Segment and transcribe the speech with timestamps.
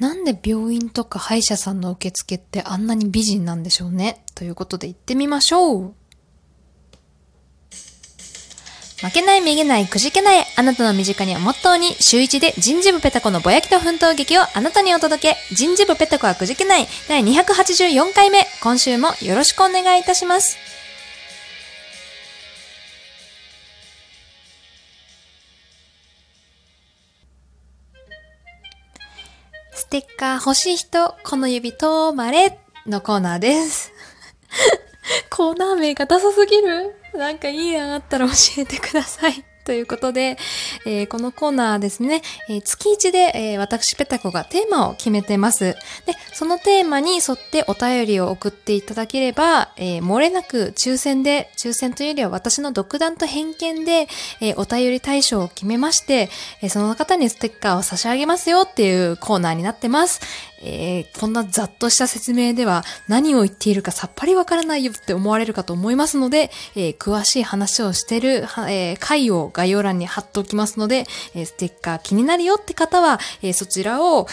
[0.00, 4.24] なんで病院とか歯医者さんの受付ってあんなに美人なんでしょうね？
[4.34, 5.94] ということで行ってみましょう。
[9.00, 15.36] 負けない、めげない、くじけない、あなたの身近にはモットーに、週一で人事部ペタコのぼやきと奮闘劇をあなたにお届け。
[15.54, 18.46] 人事部ペタコはくじけない、第284回目。
[18.62, 20.56] 今週もよろしくお願いいたします。
[29.94, 33.92] テッカー欲しい人、この指とまれのコーナーです。
[35.30, 39.44] コーナー名がダサすぎるなんかいい案あったら教えてください。
[39.64, 40.36] ということで、
[40.86, 45.64] えー、このコーナーですね、えー、月1で、えー、私ペタコがテーマを決めてます。
[45.64, 45.76] で、
[46.32, 54.08] そのテーマに沿ってお便りを送っていただければ、え漏れなく抽選で、抽選というよりは私の独断と偏見で、
[54.40, 56.30] えお便り対象を決めまして、
[56.60, 60.20] えその方にステッカーを差し上げますよっていうコーナーになってます。
[60.64, 74.26] えー、こんなざっとした説明では何を言っているかさっぱりわからないよって思われるかと思いますので、えー、詳しい話をしてる、えー、回を概要欄に貼っておきますので、え、ステッカー気になるよって方は、え、そちらを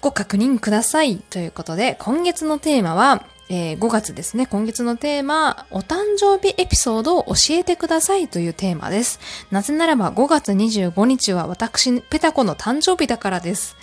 [0.00, 1.18] ご確認ください。
[1.18, 4.46] ということで、今月のテーマは、えー、5月ですね。
[4.46, 9.20] 今月のテーマ、お誕生日エピソードを教えてくださいというテーマです。
[9.50, 13.76] なぜならば5月25日は私、ペタコの誕生日だからです。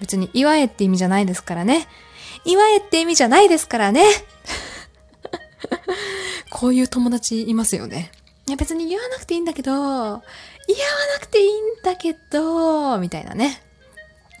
[0.00, 1.86] 別に祝えって意味じゃないですからね。
[2.44, 4.04] 祝えって意味じゃないですからね。
[6.50, 8.10] こういう友達いますよね。
[8.46, 10.22] いや別に言わなくていいんだけど、言わな
[11.20, 13.62] くていいんだけど、みたいなね。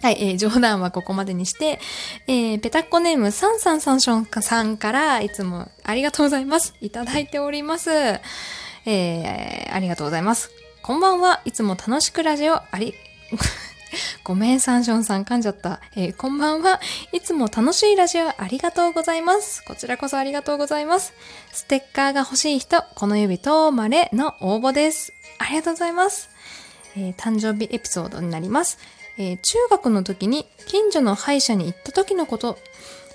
[0.02, 1.78] はい、えー、冗談はここまでにして、
[2.26, 6.74] えー、ペタッコネームサンサンサンションさんからいつもありがとうございます。
[6.80, 7.90] いただいております。
[7.90, 10.50] えー、ありがとうございます。
[10.82, 11.42] こんばんは。
[11.44, 12.94] いつも楽しくラジオあり、
[14.24, 15.80] ごめん、サンションさん噛んじゃった。
[15.96, 16.80] えー、こんばんは。
[17.12, 19.64] いつも楽しいラジオありがとうございます。
[19.64, 21.12] こちらこそありがとうございます。
[21.52, 25.12] ステッカーが欲しい人、この指とまれの応募です。
[25.38, 26.30] ありがとうございます。
[26.96, 28.78] えー、誕生日エピソードになります。
[29.18, 32.58] えー、中学の時に近所の歯医者に行った時のこと。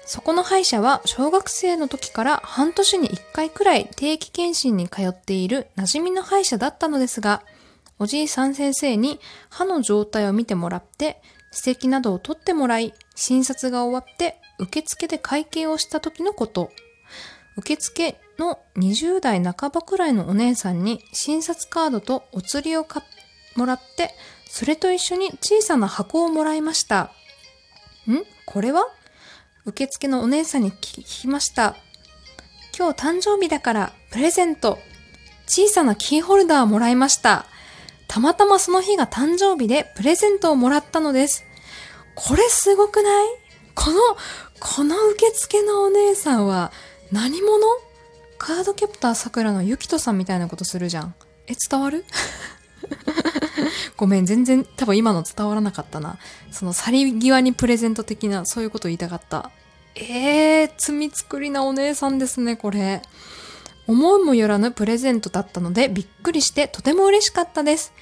[0.05, 7.41] そこの歯医者は小学生の時から半年に1回くらい定期検診に通っている馴染みの歯医者だったのですが、
[7.97, 9.19] おじいさん先生に
[9.49, 16.71] 歯の状態を見てもらって、歯石などを取ってもらい、診察が終わって受付で会計をした時のこと。
[17.57, 22.85] 受付の20代半ばくらいのお姉さんに診察カードとお釣りを
[23.55, 24.13] もらって、
[24.49, 27.11] それと一緒に小さな箱をもらいました。
[28.09, 28.23] ん？
[28.45, 28.87] これは？
[29.65, 31.77] 受付のお姉さんに聞きました。
[32.77, 34.77] 今日誕生日だからプレゼント。
[35.47, 37.45] 小さなキーホルダーもらいました。
[38.15, 41.43] たまたまその日が誕生日でプレゼントをもらったのです。
[42.15, 43.27] これすごくない？
[43.75, 43.97] この、
[44.61, 46.71] この受付のお姉さんは
[47.11, 47.59] 何者？
[48.37, 51.13] カードキャプターさくらのゆきとさんみたいなことするじゃん。
[51.47, 52.05] え、伝わる？
[53.97, 56.17] ごめん、全然多分今の伝わらなかったな。
[56.51, 59.51] その去り際にプレゼント的な、そういうこと言いたかった。
[59.95, 63.01] えー、罪作りなお姉さんですね、これ。
[63.87, 67.93] 思いもよらぬプレゼントだったのでびっくりしてとても嬉しかったです。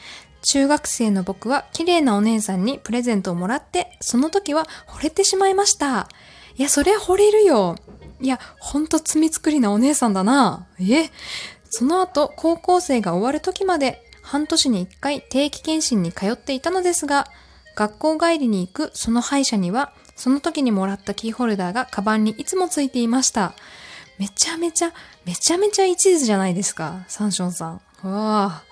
[0.44, 6.10] 中学生の僕は綺麗なお姉さんにプレゼントをもらって、その時は惚れてしまいました。
[6.56, 7.78] いや、そりゃ惚れるよ。
[8.20, 10.68] いや、ほんと罪作りなお姉さんだな。
[10.80, 11.10] え？
[11.70, 17.28] その後、高校生が終わる時まで、半年に一回定期検診に通っていたのですが、
[17.76, 23.54] 学校帰りに行くその歯医者には、その時にもらったキーホルダーがカバンにいつもついていました。
[24.18, 24.94] めちゃめちゃ、
[25.26, 27.74] めちゃめちゃ一途じゃないですか、サンションさん。
[27.74, 28.64] わあ。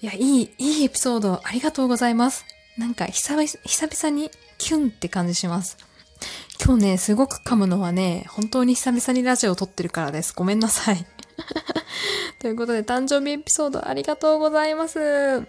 [0.00, 2.44] いや、いい、いいエピソードありがとうございます。
[2.76, 5.76] なんか久々、久々にキュンって感じします。
[6.64, 10.32] 今日ね、すごく噛むのはね、本当に久々にラジオを撮ってるからです。
[10.34, 11.06] ごめんなさい。
[12.40, 15.46] ということで、誕生日エピソードありがとうございます。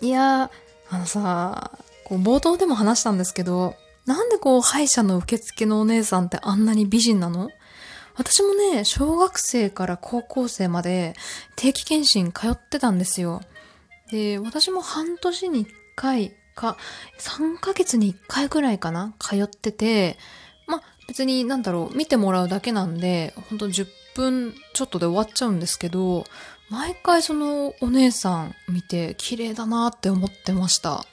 [0.00, 0.50] いや、
[0.90, 1.72] あのさ、
[2.04, 3.74] こう冒頭でも話したんですけど、
[4.04, 7.50] なんでこう、歯医者の受付のお姉さんってあんなに美人なの？
[8.16, 11.14] 私もね、小学生から高校生まで
[11.56, 13.40] 定期検診通ってたんですよ。
[14.10, 16.76] で、私も半年に1回か、
[17.18, 20.18] 3ヶ月に1回ぐらいかな通ってて、
[20.66, 26.24] まあ別になんだろう、見てもらうだけなんで、ほんと10分ちょっとで終わっちゃうんですけど、
[26.70, 31.04] 毎回そのお姉さん見て綺麗だなって思ってました。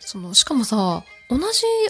[0.00, 1.44] その、しかもさ、同じ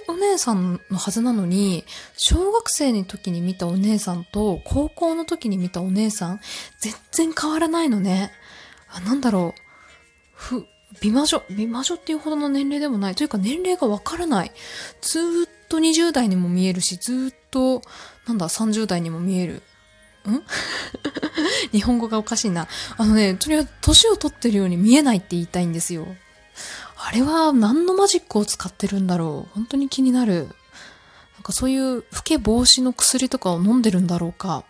[0.07, 1.85] お姉さんのはずなのに、
[2.17, 6.41] 小学生の時に見たお姉さんと高校の時に見たお姉さん、
[6.79, 8.33] 全然変わらないのね。
[8.93, 9.61] あ、なんだろう。
[10.35, 10.67] ふ、
[11.01, 13.15] 美魔女、美魔女っていうほどの年齢でもない。
[13.15, 14.53] というか年齢がわからない。
[15.01, 17.81] ずっと20代にも見えるし、ずっと、
[18.27, 19.63] なんだ、30代にも見える。
[20.29, 20.43] ん？
[21.73, 22.69] 日本語がおかしいな。
[22.99, 26.07] あのね、とりあえず年を取ってるように見えないって言いたいんですよ。
[27.03, 30.49] あれは何のマジックを使ってるんだろう本当に気になる。
[31.35, 34.65] なんかそういう老け防止の薬とかを飲んでるんだろうか。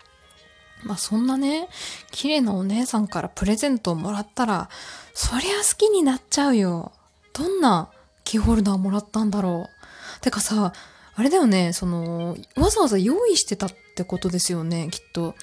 [0.84, 1.68] まあそんなね、
[2.12, 4.70] 綺麗なお姉さんからプレゼントをもらったら、
[5.12, 6.92] そりゃ好きになっちゃうよ。
[7.32, 7.90] どんな
[8.24, 10.20] キーホルダーもらったんだろう。
[10.20, 10.72] てかさ、
[11.14, 15.34] あれだよね、その、わざわざ用意してたってことですよね、きっと。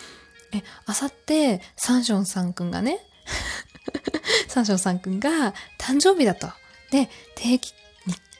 [0.53, 3.01] え、あさって、サンションさんくんがね、
[4.47, 6.47] サンションさんくんが誕生日だと。
[6.91, 7.73] で、定期、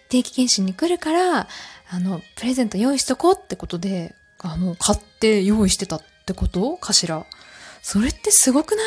[0.09, 1.47] 定期検診に来るから、
[1.89, 6.77] あの、プレゼント用意しとこうってことで、あの、買って用意してたってこと？
[6.77, 7.25] かしら？
[7.81, 8.81] それってすごくな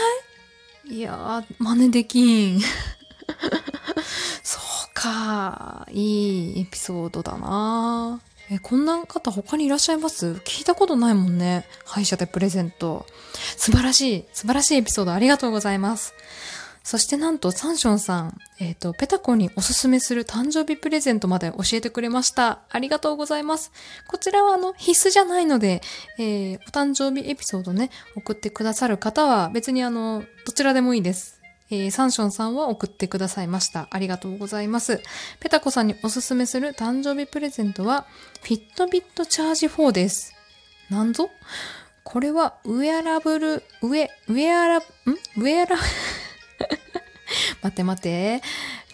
[0.91, 0.97] い？
[0.97, 2.61] いやー、真似できん。
[4.43, 5.87] そうか。
[5.91, 8.21] いいエピソードだな
[8.51, 10.33] え、こんな方他にいらっしゃいます？
[10.45, 11.67] 聞いたことないもんね。
[11.85, 13.07] 歯医者でプレゼント。
[13.57, 16.13] 素晴らしい、素晴らしいエピソードありがとうございます。
[16.83, 22.61] そしてなんとサンションさん、えっ、ー、と、ペタコにおすすめする誕生日プレゼントまで教えてくれました。
[22.71, 23.71] ありがとうございます。
[24.09, 25.83] こちらはあの、必須じゃないので、
[26.19, 31.41] えー、お誕生日エピソードね、送ってくださる方は別にあの、どちらでもいいです。
[31.71, 33.87] えー、サンションさんは送ってくださいました。
[33.91, 35.01] ありがとうございます。
[35.39, 38.07] ペタコさんにおすすめする誕生日プレゼントは、
[38.43, 40.35] フィットビットチャージ4です。
[40.91, 41.31] なんぞ？
[42.03, 44.81] これは、ウェアラブル、ウェ、ウェアラ、ん？
[44.81, 45.77] ウェアラ、
[47.63, 48.43] 待って待って。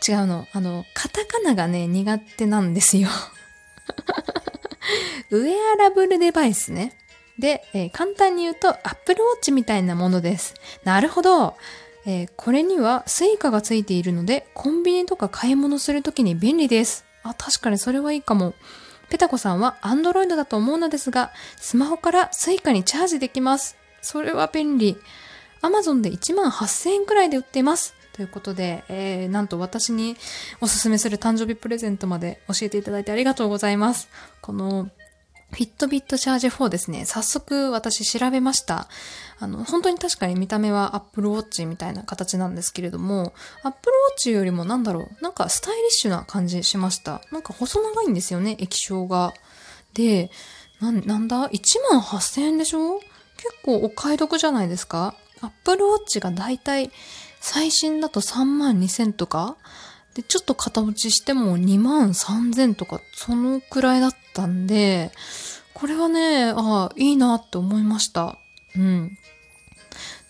[0.07, 0.47] 違うの。
[0.53, 3.09] あの、カタカナがね、苦手なんですよ。
[5.31, 6.97] ウェアラブルデバイスね。
[7.39, 10.55] で、えー、簡単に言うと Apple Watch みたいなものです。
[10.85, 11.57] なるほど。
[12.07, 17.05] えー、これには Suica がついているので、コンビニとか買い物するときに便利です。
[17.23, 18.55] あ、確かにそれはいいかも。
[19.09, 23.77] ペタコさんは Android だと思うのですが、スマホから Suica にチャージできます。
[24.03, 24.97] それは便利。
[25.63, 27.95] Amazon で1万8000円くらいで売っています。
[28.17, 30.17] ということで、えー、なんと私に
[30.61, 34.09] おすすめする誕生日プレゼントまで教えていただいてありがとうございます。
[34.41, 34.89] この
[35.53, 37.05] フィットビットチャージ4ですね。
[37.05, 38.89] 早速私調べました。
[39.39, 43.33] あの、本当に確かに見た目は Apple Watch みたいな形なんですけれども、
[43.63, 47.21] Apple Watch よりもなんだろう、なんかスタイリッシュな感じしました。
[47.31, 49.35] なんか細長いんですよね、液晶が。
[49.95, 50.31] で、
[50.81, 51.61] な、なんだ ?1
[51.93, 52.99] 万8000円でしょ？
[53.37, 56.91] 結構お買い得じゃないですか ?Apple Watch がだいたい
[57.41, 59.57] 最新だと3万2000とか？
[60.15, 65.13] で、ちょっと型落ちしても2万3000とか、そのくらいだったんで、
[65.75, 68.39] これはね、ああ、いいなって思いました。
[68.77, 69.19] うん。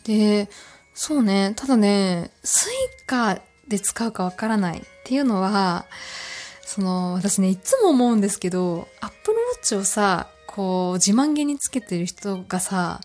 [0.03, 0.49] で、
[0.93, 2.73] そうね、ただね、スイ
[3.07, 3.39] カ
[3.69, 5.87] で使うかわからないっていうのは、
[6.65, 13.01] その、私ね、いつも思うんですけど、アップルウォッチをさ、こう、自慢げにつけてる人がさ、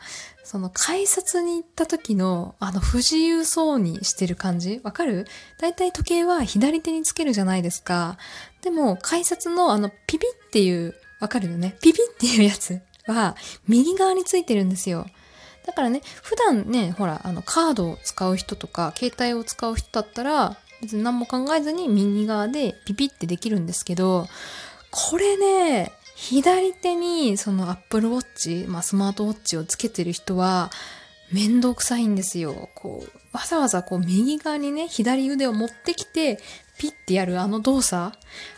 [0.51, 4.81] その改札に行った時のあの不自由そうにしてる感じ？
[4.83, 5.25] わかる？
[5.62, 8.18] だいたい時計は左手につけるじゃないですか。
[8.62, 11.77] でも改札のあのピピっていうわかるよね？
[11.81, 13.38] ピピっていうやつは
[13.69, 15.06] 右側についてるんですよ。
[15.65, 24.27] だからね、普段ね、ほら、あの、カードを使う人とか、携帯を使う人だったら、別に何も考えずに右側でピピってできるんですけど、
[24.89, 30.69] これね、左手にその Apple Watch、まあ、スマートウォッチをつけてる人は、
[31.31, 32.69] めんどくさいんですよ。
[32.75, 36.40] こう、わざわざこう右側にね、左腕を持ってきて、
[36.78, 38.16] ピッてやるあの動作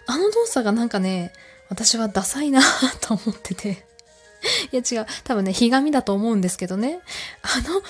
[0.08, 1.32] あの動作がなんかね、
[1.70, 2.62] 私はダサいな
[3.00, 3.86] と思ってて。
[4.74, 5.08] いや違う。
[5.24, 7.00] 多分ね、ひがみだと思うんですけどね。
[7.44, 7.82] あの、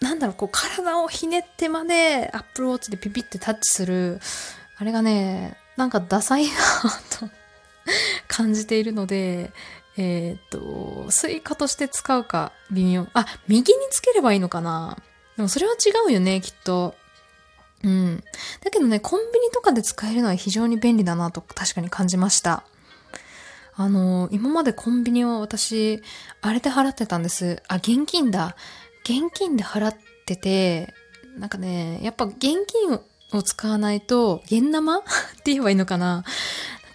[0.00, 4.20] なんだろう、こう体をひねってまで Apple Watch でピピってタッチする、
[4.78, 6.50] あれがね、なんかダサいな
[7.10, 7.28] と
[8.28, 9.52] 感じているので、
[9.96, 13.06] えー、っと、スイカとして使うか微妙。
[13.14, 14.96] あ、右につければいいのかな
[15.36, 16.94] でもそれは違うよね、きっと。
[17.84, 18.24] うん。
[18.62, 22.64] だけどね、コンビニとかで使えるのは非常に便利だなと確かに感じました。
[23.74, 26.02] あの、今までコンビニを私、
[26.42, 27.62] あれで払ってたんです。
[27.68, 28.56] あ、現金だ。
[29.04, 30.92] 現金で払ってて、
[31.38, 33.00] なんかね、やっぱ現金
[33.32, 34.98] を使わないと、現生？
[34.98, 35.02] っ
[35.44, 36.24] て言えばいいのかな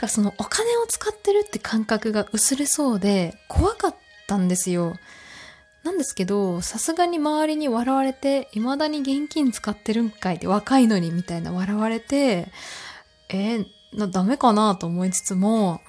[0.03, 3.95] かそのお金を使ってるって感覚が薄れそうで怖かっ
[4.27, 4.95] たんですよ。
[5.83, 12.47] なんですけど、さすがに周りに笑われて、未だに現金使ってるんかいって若いのにみたいな笑われて、
[13.29, 15.81] えー、なダメかなと思いつつも、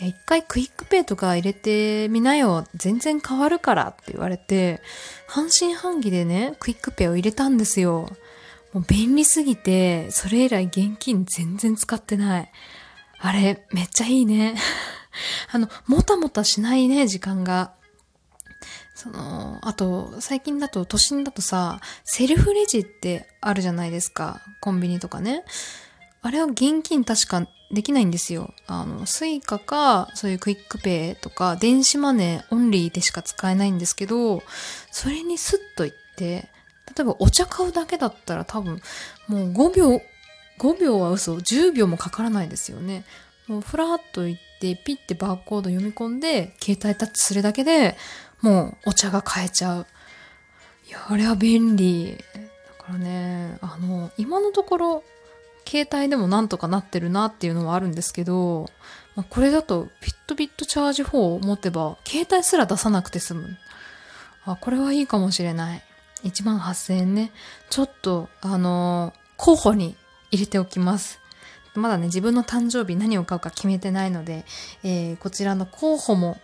[0.00, 2.66] 一回クイックペイとか入れてみなよ。
[2.74, 4.80] 全然変わるからって言われて、
[5.26, 8.10] 半信半疑でね、クイックペイを入れたんですよ。
[8.72, 12.52] もう便利すぎて、それ以来現金全然使ってない。
[13.20, 14.54] あれ、めっちゃいいね。
[15.50, 17.72] あの、もたもたしないね、時間が。
[18.94, 24.40] その、あと、最近だと、都心だとさ、セルフレジってあるじゃないですか。
[24.60, 25.44] コンビニとかね。
[26.22, 28.52] あれは現金確かできないんですよ。
[28.66, 34.42] あの、スイカか、そういうクイックペイとか、電子マネーオンリーでしか使えないんですけど、
[34.90, 36.48] それにスッと行って、
[36.96, 38.80] 例えばお茶買うだけだったら多分、
[39.28, 40.00] もう5秒、
[40.58, 43.04] 5秒は嘘、10秒もかからないですよね。
[43.46, 47.96] もうふらっと行って、ピッてバーコード読み込んで、携帯タッチするだけで、
[48.40, 49.86] もうお茶が買えちゃう。
[50.88, 52.16] いや、あれは便利。
[52.16, 55.04] だからね、あの、今のところ、
[55.66, 58.70] 携帯でもなんとかなってるなっていうのはあるんですけど、
[59.14, 63.56] まあ、これだとビットビットチャージ4を持てば、携帯すら出さなくて済む。
[64.44, 65.82] あ、これはいいかもしれない。
[66.24, 67.32] 1万8000円ね。
[67.70, 69.96] ちょっと、あのー候補に
[70.30, 71.20] 入れておきます。
[71.74, 74.44] まだね、自分の誕生日何を買うか決めてないので、
[74.82, 76.38] えーこちらの候補も、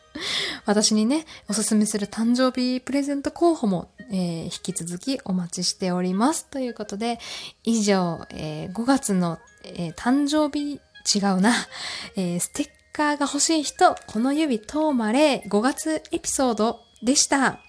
[0.66, 6.46] 私にね、おすすめする誕生日プレゼント候補も、えー引き続きお待ちしております。
[6.46, 7.18] ということで、
[7.64, 10.80] 以上、えー5月の、えー誕生日、
[11.14, 11.54] 違うな、
[12.16, 17.60] えーステッカーが欲しい人、この指とまれ5月エピソードでした。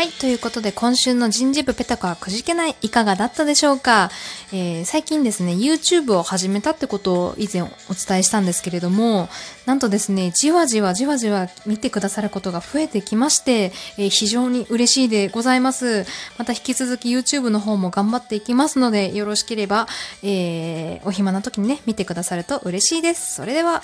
[0.00, 0.12] はい。
[0.12, 4.10] ということで、今週の人事部ペタコはくじけない、いかがだったでしょうか、
[4.50, 9.28] えー最近ですね、YouTube を始めたってことを以前お伝えしたんですけれども、
[9.66, 16.06] なんとですね、じわじわじわじわ見てくださることが増えてきまして、えー非常に嬉しいでございます。
[16.38, 19.86] また引き続き YouTube の方も頑張っていきますので、よろしければ、
[20.22, 23.34] えーお暇な時にね、見てくださると嬉しいです。
[23.34, 23.82] それでは、